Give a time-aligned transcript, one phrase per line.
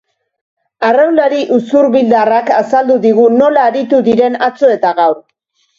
[0.87, 5.21] Arraunlari usurbildarrak azaldu digu nola aritu diren atzo eta gaur.